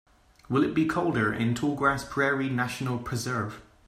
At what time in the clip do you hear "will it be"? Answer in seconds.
0.49-0.87